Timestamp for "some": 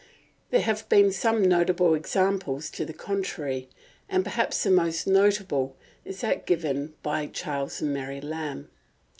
1.11-1.43